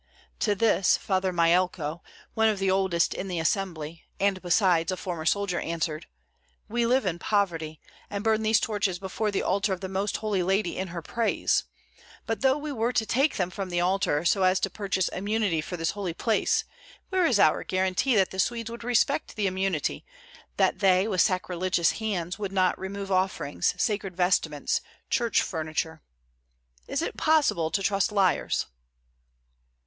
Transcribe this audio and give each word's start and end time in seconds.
To 0.39 0.55
this 0.55 0.97
Father 0.97 1.31
Myelko, 1.31 2.01
one 2.33 2.49
of 2.49 2.57
the 2.57 2.71
oldest 2.71 3.13
in 3.13 3.27
the 3.27 3.37
assembly, 3.37 4.03
and 4.19 4.41
besides 4.41 4.91
a 4.91 4.97
former 4.97 5.27
soldier, 5.27 5.59
answered: 5.59 6.07
"We 6.67 6.87
live 6.87 7.05
in 7.05 7.19
poverty, 7.19 7.79
and 8.09 8.23
burn 8.23 8.41
these 8.41 8.59
torches 8.59 8.97
before 8.97 9.29
the 9.29 9.43
altar 9.43 9.73
of 9.73 9.79
the 9.81 9.87
Most 9.87 10.17
Holy 10.17 10.41
Lady 10.41 10.75
in 10.75 10.87
Her 10.87 11.03
praise. 11.03 11.65
But 12.25 12.41
though 12.41 12.57
we 12.57 12.71
were 12.71 12.91
to 12.91 13.05
take 13.05 13.35
them 13.37 13.51
from 13.51 13.69
the 13.69 13.79
altar 13.79 14.25
so 14.25 14.41
as 14.41 14.59
to 14.61 14.71
purchase 14.71 15.07
immunity 15.09 15.61
for 15.61 15.77
this 15.77 15.91
holy 15.91 16.15
place, 16.15 16.63
where 17.09 17.27
is 17.27 17.39
our 17.39 17.63
guarantee 17.63 18.15
that 18.15 18.31
the 18.31 18.39
Swedes 18.39 18.71
will 18.71 18.79
respect 18.79 19.35
the 19.35 19.45
immunity, 19.45 20.03
that 20.57 20.79
they 20.79 21.07
with 21.07 21.21
sacrilegious 21.21 21.91
hands 21.99 22.39
will 22.39 22.49
not 22.49 22.75
remove 22.79 23.11
offerings, 23.11 23.75
sacred 23.77 24.17
vestments, 24.17 24.81
church 25.11 25.43
furniture? 25.43 26.01
Is 26.87 27.03
it 27.03 27.17
possible 27.17 27.69
to 27.69 27.83
trust 27.83 28.11
liars?" 28.11 28.65